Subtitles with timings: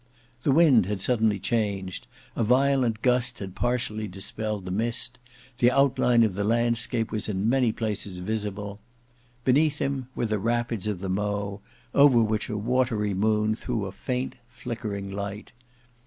[0.41, 5.19] The wind had suddenly changed; a violent gust had partially dispelled the mist;
[5.59, 8.79] the outline of the landscape was in many places visible.
[9.45, 11.61] Beneath him were the rapids of the Mowe,
[11.93, 15.51] over which a watery moon threw a faint, flickering light.